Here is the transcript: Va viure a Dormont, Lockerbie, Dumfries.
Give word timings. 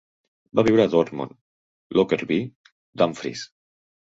Va 0.59 0.63
viure 0.67 0.87
a 0.87 0.89
Dormont, 0.93 1.35
Lockerbie, 1.99 2.41
Dumfries. 3.03 3.45